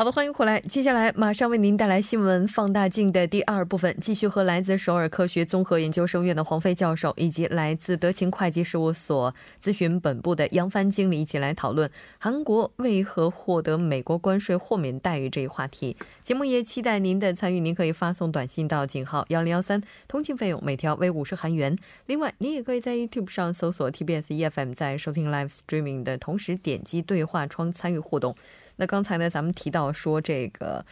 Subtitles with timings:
[0.00, 0.58] 好的，欢迎回来。
[0.60, 15.94] 接下来马上为您带来新闻放大镜的第二部分，继续和来自首尔科学综合研究生院的黄飞教授，以及来自德勤会计事务所咨询本部的杨帆经理一起来讨论韩国为何获得美国关税豁免待遇这一话题。
[16.24, 21.76] 节目也期待您的参与，您可以发送短信到井号幺零幺三，通信费用每条为五十韩元。
[22.06, 28.34] 另外，您也可以在 YouTube 上搜索 TBS EFM，在收听 Live Streaming 的同时点击对话窗参与互动。
[28.80, 30.82] 那刚才呢，咱们提到说，这个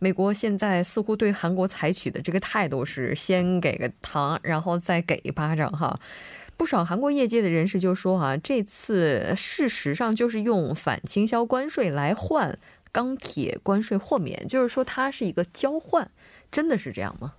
[0.00, 5.98] 美国现在似乎对韩国采取的这个态度是先给个糖，然后再给一巴掌哈。
[6.56, 12.58] 不少韩国业界的人士就说啊，这次事实上就是用反倾销关税来换
[12.90, 16.10] 钢铁关税豁免，就是说它是一个交换，
[16.50, 17.34] 真的是这样吗？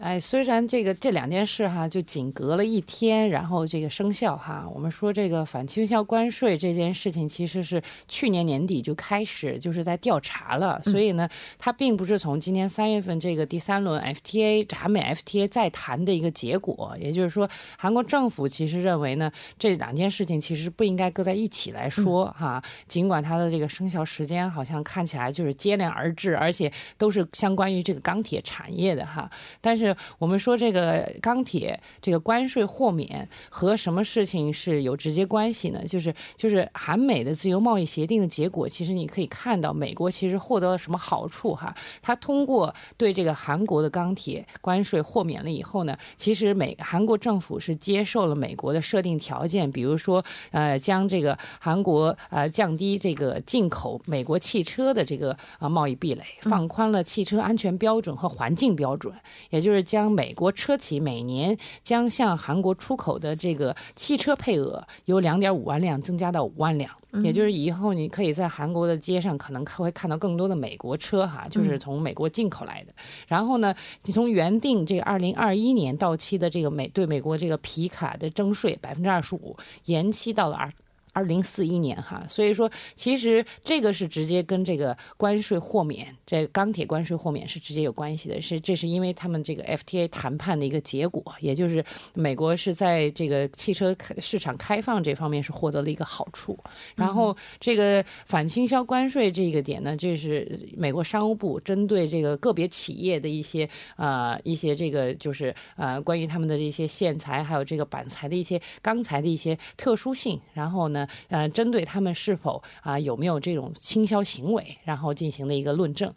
[0.00, 4.66] 哎，虽然这个这两件事哈，就仅隔了一天，然后这个生效哈。
[4.74, 11.28] 我们说这个反倾销关税这件事情，其实是去年年底就开始就是在调查了，所以呢，
[11.58, 16.96] 它并不是从今年三月份这个第三轮 FTA 韩美 FTA 再谈的一个结果。
[16.98, 22.62] 也就是说，韩国政府其实认为呢，这两件事情其实不应该搁在一起来说哈。
[22.88, 29.89] 尽管它的这个生效时间好像看起来就是接连而至，而且都是相关于这个钢铁产业的哈，但是。
[30.18, 35.82] 我们说这个钢铁这个关税豁免和什么事情是有直接关系呢？
[35.86, 41.74] 就是就是韩美的自由贸易协定的结果，其实你可以看到美国其实获得了什么好处哈？
[42.00, 59.12] 它通过对这个韩国的钢铁关税豁免了以后呢，其实美韩国政府是接受了美国的设定条件，比如说呃将这个韩国呃降低这个进口美国汽车的这个啊贸易壁垒，放宽了汽车安全标准和环境标准，
[59.50, 59.79] 也就是。
[59.82, 66.90] 将美国车企每年将向韩国出口的这个汽车配额由两点五万辆增加到五万辆，
[67.22, 72.92] 也就是以后你可以在韩国的街上可能会看到更多的美国车哈，就是从美国进口来的。
[73.26, 73.74] 然后呢，
[74.04, 80.70] 你从原定这个二零二一年到期的这个美对美国这个皮卡的征税百分之二十五，延期到了二。
[81.12, 91.84] 二零四一年哈，所以说其实这个是直接跟这个关税豁免，这钢铁关税豁免是直接有关系的，是这是因为他们这个 FTA 谈判的一个结果，也就是
[92.14, 96.58] 美国是在这个汽车市场开放这方面是获得了一个好处，
[96.94, 111.00] 然后这个反倾销关税这个点呢，就是美国商务部针对这个个别企业的一些啊一些这个就是呃关于他们的这些线材还有这个板材的一些钢材的一些特殊性，然后呢。
[111.28, 116.12] 呃，针对他们是否啊有没有这种倾销行为，然后进行的一个论证。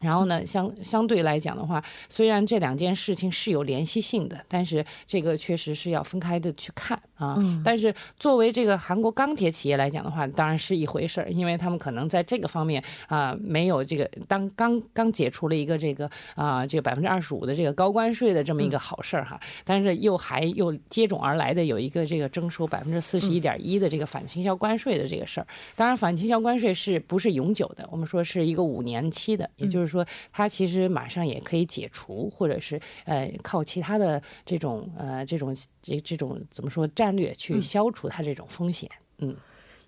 [0.00, 7.36] 然后呢，相相对来讲的话，虽然这两件事情是有联系性的，但是这个确实是要分开的去看啊。
[7.64, 19.40] 但是作为这个韩国钢铁企业来讲的话，当然是一回事儿，因为他们可能在这个方面啊没有这个当刚刚解除了一个这个啊这个百分之二十五的这个高关税的这么一个好事儿哈。
[19.64, 25.46] 但是又还又接踵而来的有一个这个征收百分之四十一点一的这个反倾销关税的这个事儿。
[25.74, 27.88] 当然，反倾销关税是不是永久的？
[27.90, 29.94] 我们说是一个五年期的，也就是说。
[29.94, 38.90] 说它其实马上也可以解除，或者是呃靠其他的这种呃这种这这种怎么说战略去消除它这种风险。
[39.18, 39.34] 嗯，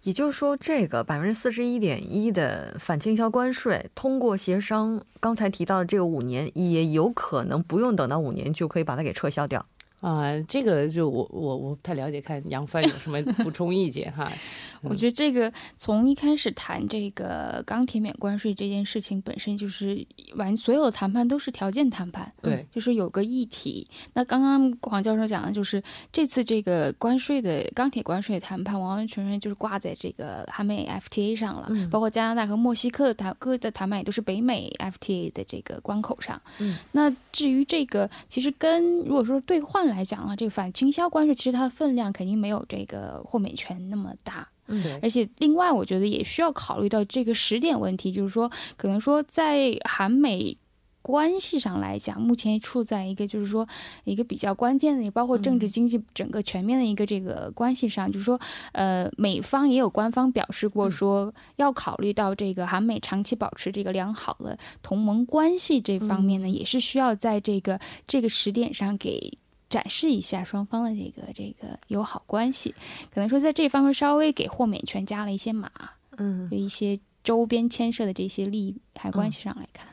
[0.02, 9.64] 也就是说，这个百分之四十一点一的反倾销关税，通过协商，刚才提到的这个五年，也有可能不用等到五年就可以把它给撤销掉。
[10.00, 14.30] 啊，这个就我我我不太了解，看杨帆有什么补充意见哈。
[14.88, 23.86] 我觉得这个从一开始谈这个钢铁免关税这件事情本身就是完，所有的谈判都是条件谈判，对，就是有个议题。
[24.12, 36.38] 那刚刚黄教授讲的就是这次这个关税的钢铁关税谈判完完全全就是挂在这个韩美 FTA 上了，包括加拿大和墨西哥的谈各的谈判也都是北美 FTA 的这个关口上。
[36.58, 39.86] 嗯，那至于这个其实跟如果说兑换。
[39.86, 44.48] 来讲啊，这个反倾销关税其实它的分量肯定没有这个豁免权那么大。
[44.68, 50.56] 嗯，而且另外我觉得也需要考虑到这个时点问题，就是说可能说在韩美
[51.02, 53.64] 关系上来讲，目前处在一个就是说
[54.02, 58.40] 一个比较关键的，也包括政治经济整个全面的一个这个关系上，就是说，
[58.72, 67.78] 呃，美方也有官方表示过，说要考虑到这个韩美长期保持这个良好的同盟关系这方面呢，也是需要在这个
[68.08, 72.74] 这个时点上给展示一下双方的这个这个友好关系，
[73.12, 75.70] 可能说在这方面稍微给豁免权加了一些码，
[76.18, 79.86] 嗯，就一些周边牵涉的这些利益还关系上来看。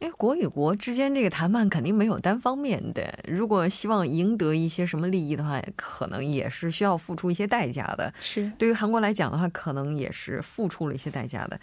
[0.00, 8.10] 因为国与国之间这个谈判肯定没有单方面的，如果希望赢得一些什么利益的话，可能也是需要付出一些代价的。
[8.18, 11.60] 是对于韩国来讲的话，可能也是付出了一些代价的。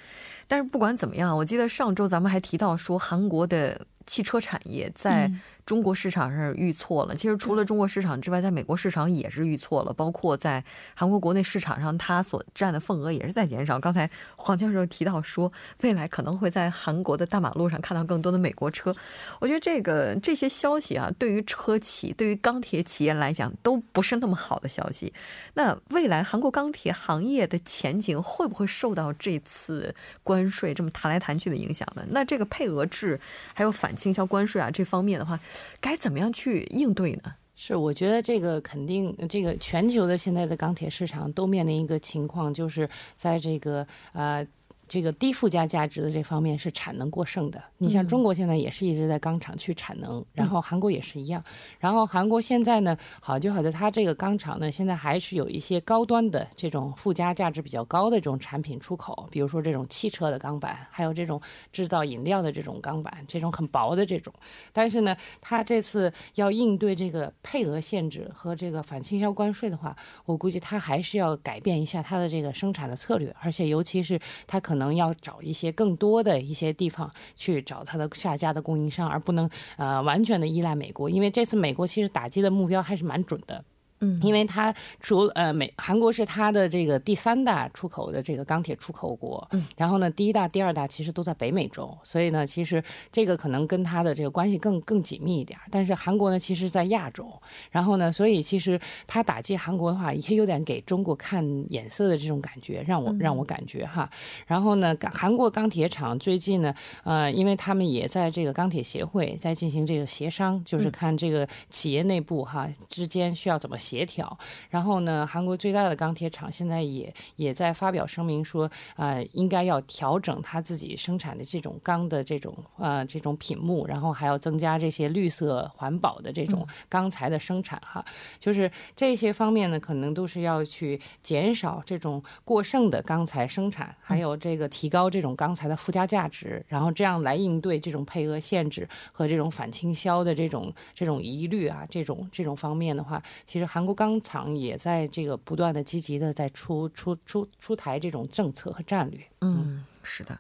[0.48, 5.32] 但是不管怎么样，我记得上周咱们还提到说，韩国的汽车产业在。
[5.68, 10.64] 中国市场上遇错了，其实除了中国市场之外，在美国市场也是遇错了，包括在
[10.96, 13.78] 韩国国内市场上，它所占的份额也是在减少。
[13.78, 15.52] 刚才黄教授提到说，
[15.82, 18.96] 未来可能会在韩国的大马路上看到更多的美国车。
[19.42, 25.12] 我觉得这个这些消息啊，对于车企、对于钢铁企业来讲都不是那么好的消息。
[25.56, 32.06] 那未来韩国钢铁行业的前景会不会受到这次关关税这么谈来谈去的影响的？
[32.12, 33.20] 那这个配额制
[33.56, 35.40] 还有反倾销关税啊这方面的话。
[35.82, 37.34] 该怎么样去应对呢？
[37.56, 44.46] 是，我觉得这个肯定，这个全球的现在的钢铁市场都面临一个情况，就是在这个啊。
[44.88, 47.62] 这个低附加价值的这方面是产能过剩的。
[47.78, 51.44] 你像中国现在也是一直在钢厂去产能，然后韩国也是一样。
[51.78, 61.42] 然后韩国现在呢，好就好在它这个钢厂呢，现在还是有一些高端的这种附加价值比较高的这种产品出口，比如说这种汽车的钢板，还有这种
[61.74, 64.34] 制造饮料的这种钢板，这种很薄的这种。
[64.72, 69.94] 但是呢，它这次要应对这个配额限制和这个反倾销关税的话，
[70.24, 74.18] 我估计它还是要改变一下它的这个生产的策略，而且尤其是
[74.48, 74.77] 它可能。
[74.78, 83.66] 可能要找一些更多的一些地方去找它的下家的供应商，而不能呃完全的依赖美国，因为这次美国其实打击的目标还是蛮准的。
[84.00, 95.58] 嗯，因为它除呃美韩国是它的这个第三大出口的这个钢铁出口国，嗯，然后呢第一大、第二大其实都在北美洲，所以呢其实这个可能跟它的这个关系更更紧密一点。
[95.72, 97.28] 但是韩国呢其实，在亚洲，
[97.72, 104.08] 然后呢，所以其实它打击韩国的话，也有点给中国看眼色的这种感觉，让我让我感觉哈。
[104.46, 106.72] 然后呢，韩国钢铁厂最近呢，
[107.04, 113.76] 呃，因为他们也在这个钢铁协会在进行这个协商，就是看这个企业内部哈之间需要怎么。
[113.88, 114.38] 协调，
[114.70, 128.04] 然后呢，韩国最大的钢铁厂现在也也在发表声明说，呃，应该要调整它自己生产的这种钢的这种呃这种品目，然后还要增加这些绿色环保的这种钢材的生产哈，
[128.38, 143.77] 就是这些方面呢，可能都是要去减少这种过剩的钢材生产，还有这个提高这种钢材的附加价值，然后这样来应对这种配额限制和这种反倾销的这种这种疑虑啊，这种这种方面的话，其实。
[143.78, 149.24] 韩国钢厂也在这个不断的积极的在出出出出台这种政策和战略。
[149.42, 150.36] 嗯，是的，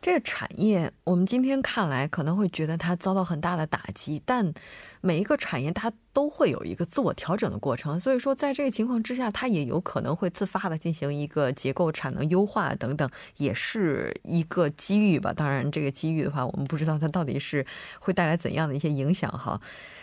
[0.00, 4.50] 这个产业我们今天看来可能会觉得它遭到很大的打击，但
[5.02, 7.98] 每一个产业它都会有一个自我调整的过程。
[7.98, 15.32] 所以说，在这个情况之下，它也有可能会自发的进行一个结构产能优化等等，也是一个机遇吧。
[15.32, 17.64] 当然，这个机遇的话，我们不知道它到底是
[17.98, 19.60] 会带来怎样的一些影响哈。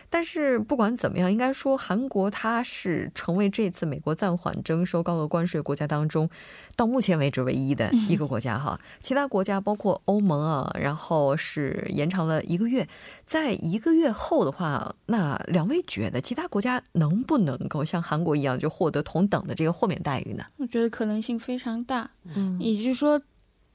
[0.09, 6.29] 但是不管怎么样，应该说韩国它是成为这次美国暂缓征收高额关税国家当中，
[6.77, 8.79] 到目前为止唯一的一个国家哈。
[9.01, 12.88] 其他国家包括欧盟啊，然后是延长了一个月。
[13.25, 20.44] 在一个月后的话，那两位觉得其他国家能不能够像韩国一样就获得同等的这个豁免待遇呢？
[20.58, 22.10] 我觉得可能性非常大。
[22.36, 23.22] 嗯，也就是说。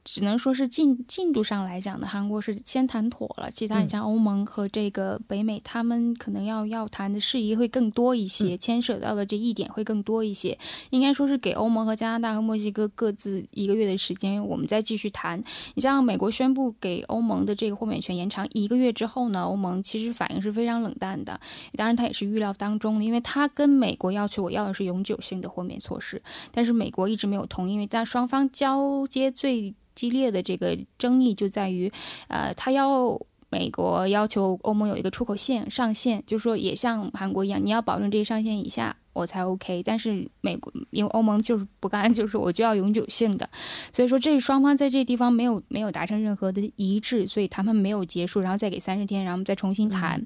[0.04, 10.58] 只能说是进进度上来讲呢，韩国是先谈妥了，其他你像欧盟和这个北美，他们可能要要谈的事宜会更多一些，牵涉到的这一点会更多一些。
[10.90, 15.42] 应该说是给欧盟和加拿大和墨西哥各自一个月的时间，我们再继续谈。
[15.74, 21.40] 你像美国宣布给欧盟的这个豁免权延长一个月之后呢，欧盟其实反应是非常冷淡的。
[21.76, 29.72] 当然，他也是预料当中的，因为他跟美国要求我要的是永久性的豁免措施，但是美国一直没有同意，因为在双方交接最。
[29.94, 31.90] 激烈的这个争议就在于，
[32.28, 33.18] 呃，他要
[33.50, 39.82] 美国要求欧盟有一个出口线上限，就是说也像韩国一样，你要保证这个上限以下我才 OK。
[39.82, 43.46] 但是美国因为欧盟就是不干， 就是我就要永久性的，
[43.92, 50.24] 所以说这双方在这地方没有没有达成任何的一致，所以谈判没有结束，然后再给三十天，然后再重新谈。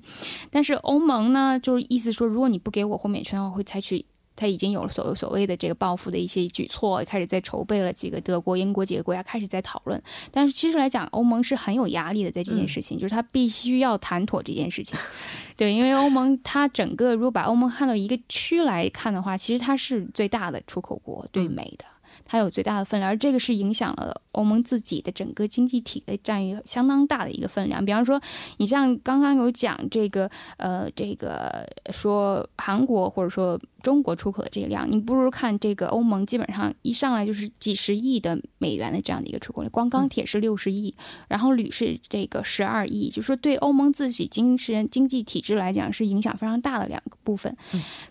[0.49, 4.07] 但是欧盟呢，就是意思说，如果你不给我豁免权的话，会采取。
[4.37, 7.93] 他已经有了所所谓的这个报复的一些举措，开始在筹备了。
[7.93, 10.01] 几个德国、英国几个国家开始在讨论。
[10.31, 14.99] 但是其实来讲，欧盟是很有压力的，在这件事情，就是他必须要谈妥这件事情。
[15.57, 21.85] 对，因为欧盟它整个如果把欧盟看到一个区来看的话，其实它是最大的出口国，对美的。
[22.27, 27.83] 它有最大的分量，而这个是影响了欧盟自己的整个经济体的占有相当大的一个分量。
[27.83, 28.21] 比方说，
[28.59, 30.29] 你像刚刚有讲这个，
[30.59, 40.95] 呃，这个说韩国或者说中国出口的这个量，你不如看这个欧盟，基本上一上来就是几十亿的美元的这样的一个出口量，光钢铁是六十亿，
[41.29, 47.57] 然后铝是这个十二亿，就是说对欧盟自己精神经济体制来讲是影响非常大的两个部分。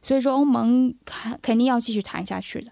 [0.01, 2.71] 所以说，欧盟肯肯定要继续谈下去的。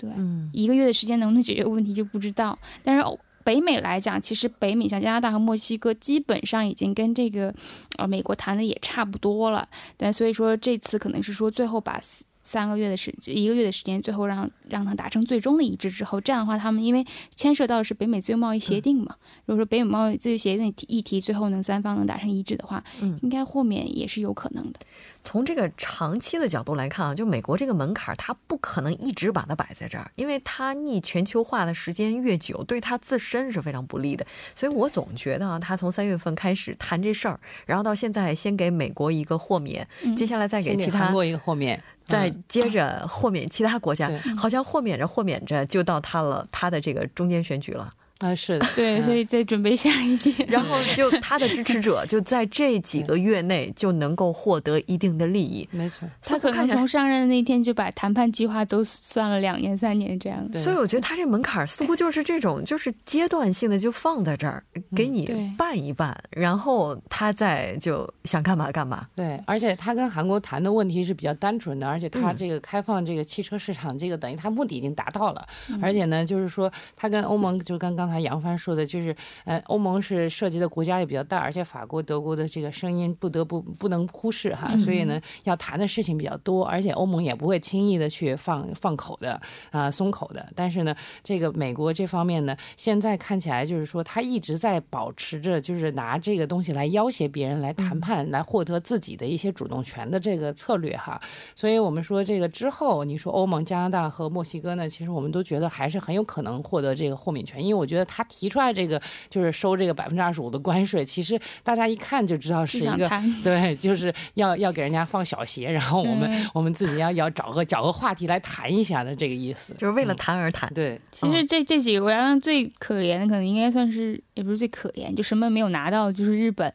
[0.00, 0.08] 对，
[0.54, 2.58] 一个月的时间能不能解决问题就不知道。
[2.82, 3.04] 但是
[3.44, 7.54] 北美来讲，其实北美像加拿大和墨西哥，基本上已经跟这个
[7.98, 9.68] 呃美国谈的也差不多了。
[9.96, 12.00] 但所以说这次可能是说最后把
[12.42, 17.04] 三个月的时一个月的时间，最后让让他达成最终的一致之后，这样的话他们因为
[17.34, 19.16] 牵涉到的是北美自由贸易协定嘛，
[19.46, 24.80] 如果说北美贸易自由协定议题最后能三方能达成一致的话，嗯，应该豁免也是有可能的。
[25.22, 34.26] 从这个长期的角度来看啊，就美国这个门槛，它不可能一直把它摆在这儿，因为它逆全球化的时间越久，对它自身是非常不利的。
[34.56, 47.90] 所以我总觉得啊，他从三月份开始谈这事儿，然后到现在先给美国一个豁免，接下来再给其他韩国一个豁免，再接着豁免其他国家，好像豁免着豁免着就到他了，他的这个中间选举了。
[48.20, 50.78] 啊，是的，对，所以在准备下一季， 然后。
[50.94, 64.62] 就他的支持者就在这几个月内就能够获得一定的利益，没错，他可能从上任的那天就把谈判计划都算了两年三年这样的，所以我觉得他这门槛似乎就是这种，就是阶段性的就放在这儿
[64.96, 69.06] 给你办一办，然后他再就想干嘛干嘛。
[69.14, 75.46] 对，而且他跟韩国谈的问题是比较单纯的，而且他这个开放这个汽车市场，这个等于他目的已经达到了，
[75.80, 78.09] 而且呢，就是说他跟欧盟就刚刚。
[78.10, 79.14] 他杨帆说的就是，
[79.44, 89.40] 呃，欧盟是涉及的国家也比较大，而且法国、德国的这个声音不得不不能忽视哈，所以呢，要谈的事情比较多，而且欧盟也不会轻易的去放放口的
[89.70, 90.46] 啊，松口的。
[90.56, 101.20] 但是呢，这个美国这方面呢，现在看起来就是说，他一直在保持着，就是拿这个东西来要挟别人来谈判，来获得自己的一些主动权的这个策略哈。
[101.54, 107.99] 所以我们说这个之后，你说欧盟、加拿大和墨西哥呢，其实我们都觉得还是很有可能获得这个豁免权，因为我觉得。
[108.04, 113.08] 他提出来这个就是收这个百分之二十五的关税，其实大家一看就知道是一个
[113.42, 120.72] 对，就是要要给人家放小鞋，然后我们我们自己要要找个找个话题来谈一下的这个意思，就是为了谈而谈。
[120.74, 126.72] 对，其实这这几个国家最可怜的，可能应该算是也不是最可怜，就什么没有拿到，就是日本，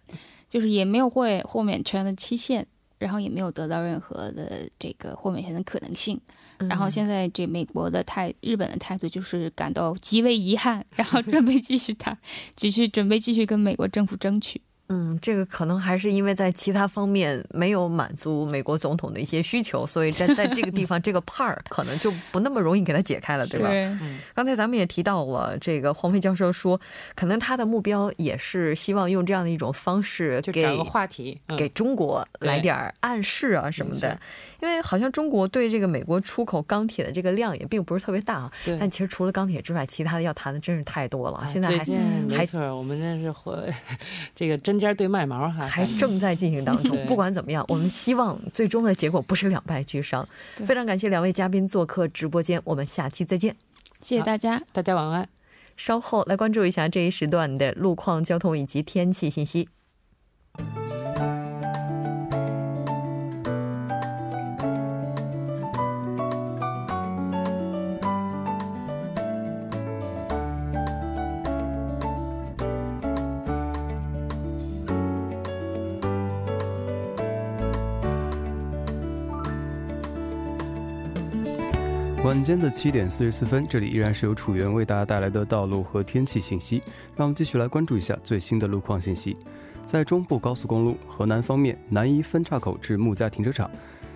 [0.49, 2.65] 就是也没有获豁免权的期限，
[2.97, 6.19] 然后也没有得到任何的这个豁免权的可能性。
[6.57, 12.17] 然后现在这美国的态，日本的态度就是感到极为遗憾，然后准备继续谈，
[12.55, 14.61] 继续准备继续跟美国政府争取。
[14.87, 23.67] 嗯，这个可能还是因为在其他方面没有满足美国总统的一些需求，所以在在这个地方 这个 part 可能就不那么容易给他解开了，对吧？
[23.71, 24.19] 嗯。
[24.35, 26.79] 刚才咱们也提到了，这个黄飞教授说，
[27.15, 34.15] 可能他的目标也是希望用这样的一种方式，就找个话题，给中国来点暗示啊什么的。
[34.61, 38.51] 因为好像中国对这个美国出口钢铁的这个量也并不是特别大啊。
[38.63, 38.77] 对。
[38.79, 41.43] 但其实除了钢铁之外，其他的要谈的真是太多了。
[41.49, 41.83] 现在还
[42.27, 43.67] 没错，我们这是和
[44.35, 44.74] 这个真。
[44.77, 46.97] 尖对麦毛哈，还正在进行当中。
[47.05, 50.27] 不管怎么样，我们希望最终的结果不是两败俱伤。
[50.65, 53.55] 非常感谢两位嘉宾做客直播间，我们下期再见。
[54.01, 55.27] 谢谢大家，大家晚安。
[55.77, 59.67] 稍后来关注一下这一时段的路况、交通以及天气信息。
[82.25, 86.81] 晚间的七点四十四分，这里依然是由楚源为大家带来的道路和天气信息。
[87.15, 89.37] 让我们继续来关注一下最新的路况信息。
[89.85, 93.69] 在中部高速公路河南方面，南一分岔口至木家停车场、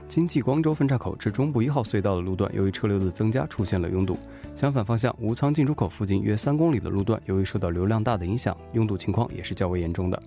[0.07, 4.17] 经济光州分岔口至中部一号隧道的路段，由于车流的增加，出现了拥堵。
[4.55, 10.19] 相反方向，吴仓进出口附近约三公里的路段，由于受到流量大的影响，拥堵情况也是较为严重的。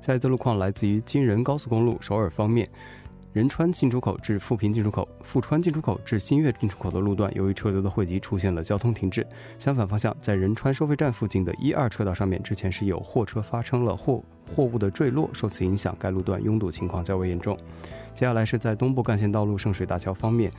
[0.00, 2.66] 下一次路况来自于京仁高速公路首尔方面。
[3.38, 9.24] 仁川进出口至富平进出口、富川进出口至新月进出口的路段，由于车流的汇集，出现了交通停滞。
[9.60, 14.20] 相反方向，在仁川收费站附近的一二车道上面，之前是有货车发生了货
[14.52, 17.56] 货物的坠落，受此影响，该路段拥堵情况较为严重。
[18.12, 20.50] 接下来是在东部干线道路圣水大桥方面。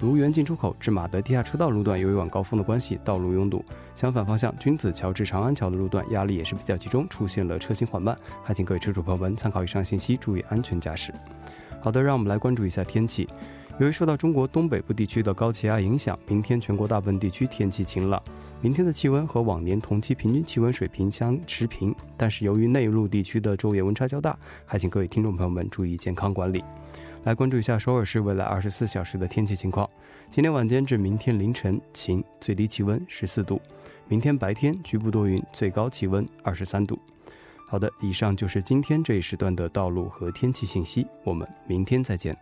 [0.00, 3.62] 卢园进出口至马德地下车道路段由于晚高峰的关系，道路拥堵；
[3.94, 8.16] 相反方向，君子桥至长安桥的路段压力也是比较集中，出现了车行缓慢。
[8.42, 11.12] 还请各位车主朋友们参考以上信息，注意安全驾驶。
[11.82, 13.28] 好的，让我们来关注一下天气。
[13.78, 18.22] 由于受到中国东北部地区的高气压影响，明天全国大部分地区天气晴朗。
[18.60, 26.62] 明天的气温和往年同期平均气温水平相持平，但是由于内陆地区的昼夜温差较大，还请各位听众朋友们注意健康管理。
[27.24, 29.88] 来关注一下首尔市未来二十四小时的天气情况：
[30.30, 33.56] 今天晚间至明天凌晨晴，最低气温十四度；
[34.06, 36.96] 明天白天局部多云，最高气温二十三度。
[37.72, 42.36] 好的，以上就是今天这一时段的道路和天气信息，我们明天再见。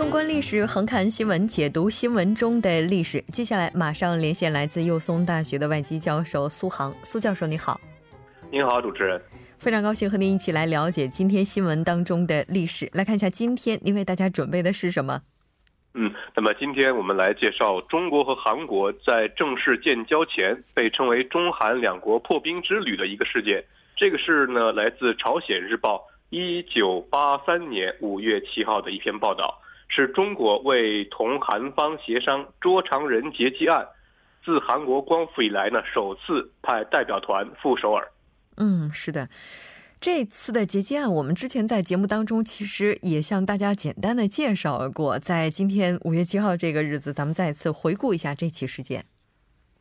[0.00, 3.20] 纵观历史，横看新闻，解读新闻中的历史。
[3.34, 7.78] 接下来马上连线来自幼松大学的外籍教授苏杭，苏教授你好。
[8.50, 9.20] 您好，主持人。
[9.58, 12.88] 非常高兴和您一起来了解今天新闻当中的历史。
[12.94, 15.20] 来看一下今天您为大家准备的是什么？
[15.92, 23.62] 嗯，那么今天我们来介绍中国和韩国在正式建交前被称为中韩两国破冰之旅的一个事件。
[23.94, 29.60] 这个是呢来自朝鲜日报一九八三年五月七号的一篇报道。
[29.92, 33.84] 是中国为同韩方协商捉长人劫机案，
[34.44, 38.08] 自韩国光复以来呢，首次派代表团赴首尔。
[38.56, 39.28] 嗯，是的，
[40.00, 45.18] 这次的劫机案，我们之前在节目当中其实也向大家简单的介绍过。
[45.18, 49.04] 在今天五月七号这个日子，咱们再次回顾一下这起事件。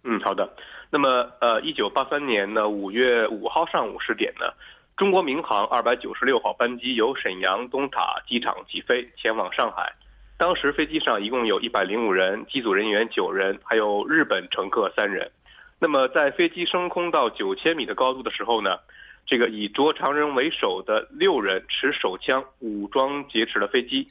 [0.04, 0.50] 嗯，好的。
[0.92, 4.52] 那么，呃，一九八三年呢，五月五号上午十点呢。
[5.00, 9.94] 中国民航二百九十六号班机由沈阳东塔机场起飞，前往上海。
[10.38, 15.32] 当时飞机上一共有一百零五人，机组人员九人，还有日本乘客三人。
[15.80, 18.78] 那么在飞机升空到九千米的高度的时候呢，
[19.26, 24.06] 这个以捉常人为首的六人持手枪武装劫持了飞机，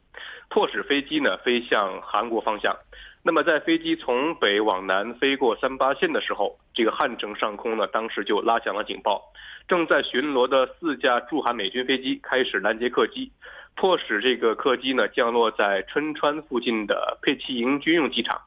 [0.48, 2.74] 迫使飞机呢飞向韩国方向。
[3.22, 9.22] 那么在飞机从北往南飞过三八线的时候，这个汉城上空呢当时就拉响了警报。
[9.66, 13.30] 正在巡逻的四架驻韩美军飞机开始拦截客机，
[13.76, 18.40] 迫使这个客机呢降落在春川附近的佩奇营军用机场。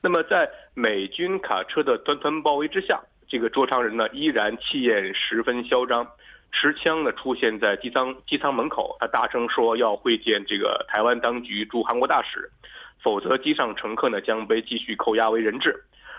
[0.00, 6.06] 那么，在美军卡车的团团包围之下，这个捉常人呢依然气焰十分嚣张，
[6.52, 12.48] 持枪呢出现在机舱机舱门口，他大声说要会见这个台湾当局驻韩国大使，
[13.08, 15.74] 否则机上乘客呢将被继续扣押为人质。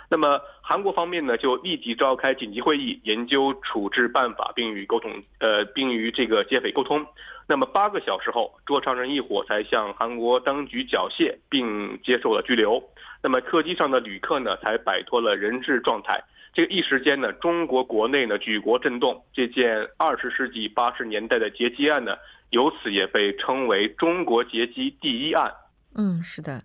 [0.10, 7.06] 那么韩国方面呢，就立即召开紧急会议，研究处置办法，并与沟通，呃，并与这个劫匪沟通。
[7.48, 12.84] 那么八个小时后，捉常人一伙才向韩国当局缴械，并接受了拘留。
[13.22, 16.20] 那么客机上的旅客呢，才摆脱了人质状态。
[16.56, 19.24] 这个一时间呢，中国国内呢举国震动。
[19.32, 22.18] 这件二十世纪八十年代的劫机案呢，
[22.50, 25.54] 由此也被称为中国劫机第一案。
[25.96, 26.64] 嗯，是的。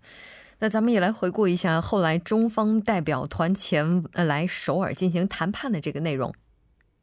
[0.60, 6.32] 那咱们也来回顾一下后来中方代表团前来首尔进行谈判的这个内容。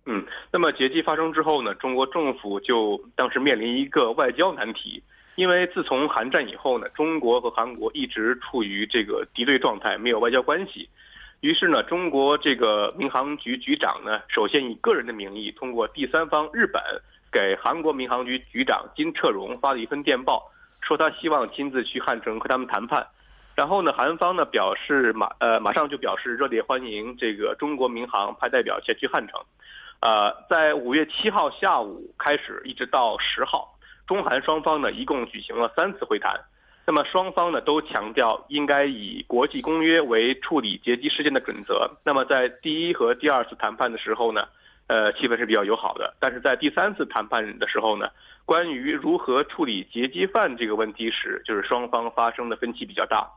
[0.06, 5.04] 嗯，那么劫机发生之后呢，中国政府就当时面临一个外交难题，
[5.36, 10.90] 因为自从韩战以后呢，中国和韩国一直处于这个敌对状态，没有外交关系。
[11.42, 16.82] 于是呢，中国这个民航局局长呢，首先以个人的名义，通过第三方日本
[17.32, 20.52] 给韩国民航局局长金澈荣发了一份电报，
[20.82, 23.06] 说他希望亲自去汉城和他们谈判。
[23.54, 29.40] 然后呢，韩方呢表示马呃马上就表示热烈欢迎这个中国民航派代表前去汉城，
[30.00, 36.40] 呃，在五月七号下午开始，一直到十号，中韩双方呢一共举行了三次会谈。
[36.88, 41.92] 那么双方呢都强调应该以国际公约为处理劫机事件的准则。
[42.04, 44.48] 那么在第一和第二次谈判的时候呢，
[44.88, 46.14] 呃，气氛是比较友好的。
[46.20, 48.10] 但是在第三次谈判的时候呢，
[48.46, 53.28] 关于如何处理劫机犯这个问题时，就是双方发生的分歧比较大。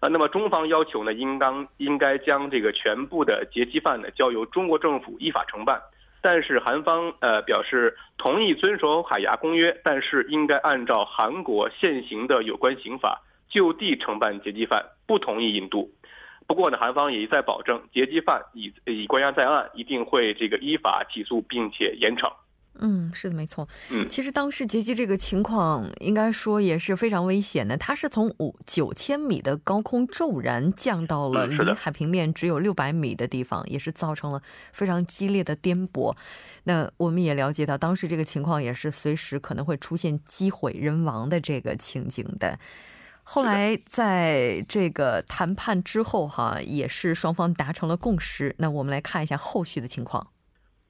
[0.00, 5.80] 呃，那么中方要求呢，应当应该将这个全部的劫机犯呢交由中国政府依法承办，
[6.20, 15.90] 但是韩方呃表示同意遵守海牙公约，但是应该按照韩国现行的有关刑法就地承办劫机犯，不同意引渡。
[16.46, 22.30] 不过呢，韩方也一再保证劫机犯已已关押在案，一定会这个依法起诉并且严惩。
[22.80, 23.68] 嗯，是的，没错。
[23.92, 27.76] 嗯，其实当时劫机这个情况，应该说也是非常危险的。
[27.76, 36.16] 它是从五九千米的高空骤然降到了离海平面只有六百米的地方，也是造成了非常激烈的颠簸。
[36.64, 42.58] 那我们也了解到，当时这个情况也是随时可能会出现机毁人亡的这个情景的。
[43.26, 48.54] 后来在这个谈判之后，哈，也是双方达成了共识。
[48.58, 50.26] 那我们来看一下后续的情况。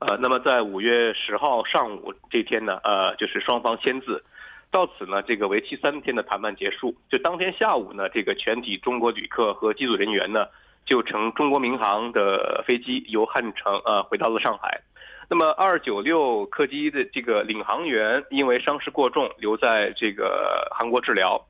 [0.01, 4.23] 呃，那么在五月十号上午这天呢，呃，就是双方签字，
[4.70, 6.94] 到此呢，这个为期三天的谈判结束。
[7.09, 10.47] 就当天下午呢，这个全体中国旅客和机组人员呢，
[10.85, 14.83] 就乘中国民航的飞机由汉城呃回到了上海。
[15.31, 21.40] 那么二九六客机的这个领航员因为伤势过重，留在这个韩国治疗。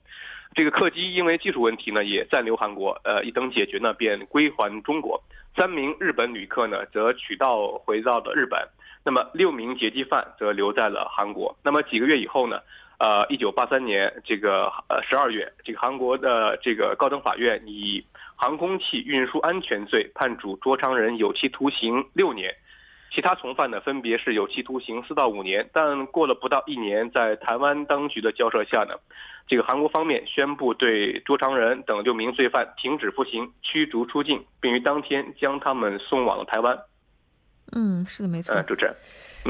[0.54, 3.00] 这个客机因为技术问题呢，也暂留韩国。
[3.04, 5.20] 呃，一等解决呢，便归还中国。
[5.56, 8.60] 三名日本旅客呢，则取道回到了日本。
[9.04, 11.54] 那么六名劫机犯则留在了韩国。
[11.62, 12.60] 那么几个月以后呢？
[12.96, 18.02] 呃，一九八三年这个呃十二月，这个韩国的这个高等法院以
[18.36, 22.54] 航空器运输安全罪判处卓昌仁有期徒刑六年。
[23.14, 25.70] 其他从犯呢，分别是有期徒刑四到五年。
[25.72, 28.94] 但过了不到一年，在台湾当局的交涉下呢，
[29.46, 36.76] 这个韩国方面宣布对卓长仁等六名罪犯停止服刑、驱逐出境，并于当天将他们送往了台湾。
[37.72, 38.60] 嗯，是的，没错。
[38.62, 38.94] 主持人，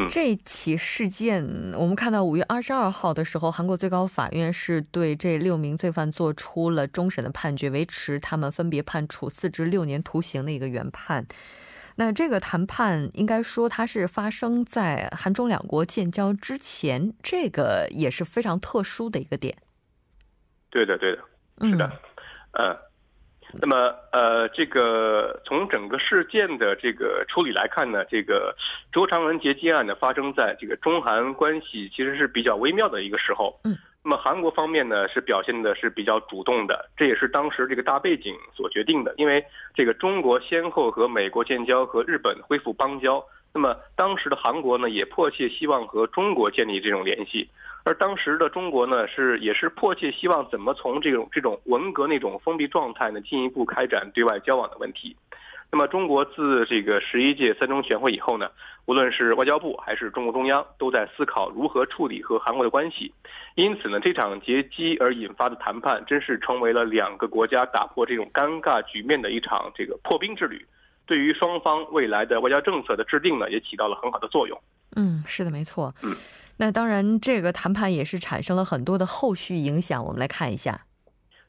[0.09, 1.43] 这起事件，
[1.77, 11.27] 我们看到五月二十二号的时候，韩国最高法院是对这六名罪犯做出了终审的判决，维持他们分别判处四至六年徒刑的一个原判。
[11.97, 19.57] 那这个谈判应该说它是发生在韩中两国建交之前，这个也是非常特殊的一个点。
[20.71, 21.23] 对的，对的，
[21.61, 21.91] 是的，
[22.53, 22.77] 嗯。
[23.61, 28.53] 那么，呃，这个从整个事件的这个处理来看呢，这个
[28.91, 33.61] 周长文劫机案呢发生在这个中韩关系其实是比较微妙的一个时候。
[33.63, 33.79] 嗯。
[34.05, 39.15] 那么韩国方面呢是表现的是比较主动的，这也是当时这个大背景所决定的。
[39.17, 39.43] 因为
[39.75, 47.49] 这个中国先后和美国建交，和日本恢复邦交，那么当时的韩国呢也迫切希望和中国建立这种联系，
[47.83, 55.17] 而当时的中国呢是也是迫切希望怎么从这种这种文革那种封闭状态呢进一步开展对外交往的问题。
[55.75, 58.49] 那么，中国自这个十一届三中全会以后呢，
[58.87, 63.13] 无论是外交部还是中国中央，都在思考如何处理和韩国的关系。
[63.57, 70.65] 因此呢，这场劫机而引发的谈判，真是成为了两个国家打破这种尴尬局面的一场这个破冰之旅。
[71.07, 74.57] 对于双方未来的外交政策的制定呢，也起到了很好的作用。
[74.95, 75.93] 嗯，是的，没错。
[76.05, 76.15] 嗯，
[76.59, 80.05] 那当然，这个谈判也是产生了很多的后续影响。
[80.05, 80.83] 我们来看一下。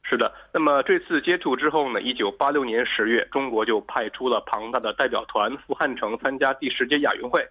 [0.08, 7.44] 是的，那么这次接触之后呢，一九八六年十月，中国就派出了庞大的代表团赴汉城参加第十届亚运会，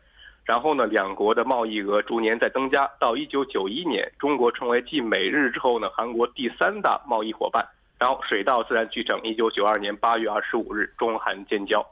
[0.46, 7.68] 然后呢，两国的贸易额逐年在增加，到一九九一年，中国成为继美日之后呢，韩国第三大贸易伙伴，
[8.00, 11.86] 然后水到自然渠成，一九九二年八月二十五日，中韩建交。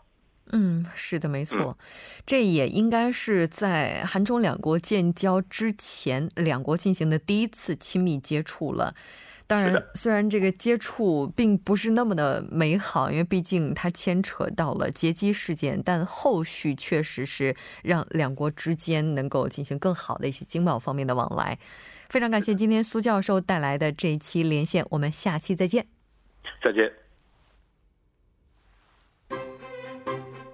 [0.53, 1.77] 嗯，是的，没错，
[2.25, 8.93] 这也应该是在韩中两国建交之前，两国进行的第一次亲密接触了。
[9.45, 21.59] 当然，虽然这个接触并不是那么的美好，因为毕竟它牵扯到了劫机事件，但后续确实是让两国之间能够进行更好的一些经贸方面的往来。
[22.09, 25.87] 非常感谢今天苏教授带来的这一期连线，我们下期再见。
[26.63, 26.91] 再见。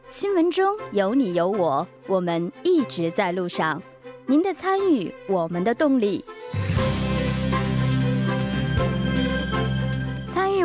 [0.09, 3.81] 新闻中有你有我，我们一直在路上。
[4.25, 6.25] 您的参与，我们的动力。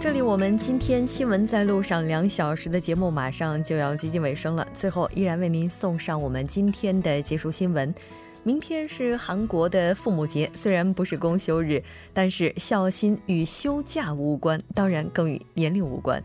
[0.00, 7.94] 这里我们今天新闻在路上两小时的节目马上就要接近尾声了，最后依然为您送上我们今天的结束新闻。
[8.42, 11.82] 明天是韩国的父母节，虽然不是公休日，
[12.14, 16.20] 但是孝心与休假无关，当然更与年龄无关。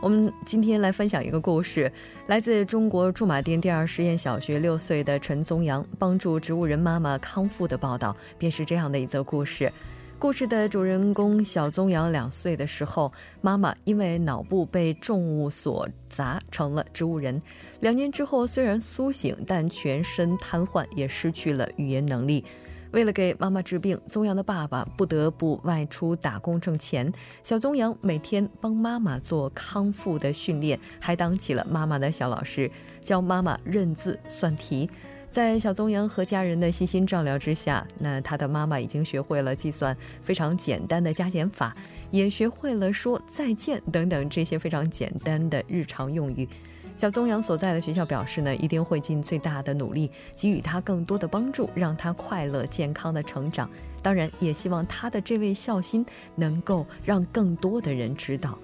[0.00, 1.90] 我们今天来分享一个故事，
[2.26, 9.72] 来自中国驻马店第二实验小学六岁的陈宗阳帮助植物人妈妈康复的报道，便是这样的一则故事。
[10.20, 17.40] 故事的主人公小宗阳两岁的时候，妈妈因为脑部被重物所砸成了植物人。
[17.80, 22.44] 两年之后，虽然苏醒，但全身瘫痪，也失去了语言能力。
[22.90, 27.10] 为了给妈妈治病，宗阳的爸爸不得不外出打工挣钱。
[27.42, 34.90] 小宗阳每天帮妈妈做康复的训练，还当起了妈妈的小老师，教妈妈认字算题。
[35.30, 41.74] 在小宗阳和家人的悉心照料之下，那他的妈妈已经学会了计算非常简单的加减法，
[42.10, 46.48] 也学会了说再见等等这些非常简单的日常用语。
[46.96, 53.70] 小宗阳所在的学校表示呢，一定会尽最大的努力给予他更多的帮助，让他快乐健康的成长。
[54.02, 58.58] 当然，也希望他的这位孝心能够让更多的人知道。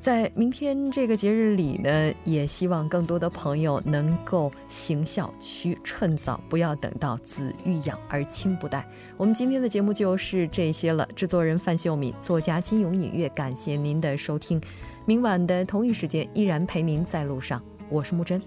[0.00, 8.86] 在明天这个节日里呢，也希望更多的朋友能够行孝去趁早，不要等到子欲养而亲不待。
[9.16, 11.06] 我们今天的节目就是这些了。
[11.16, 14.60] 制作人范秀敏，作家金勇隐月，感谢您的收听。
[15.04, 17.60] 明晚的同一时间，依然陪您在路上。
[17.90, 18.40] 我是木真。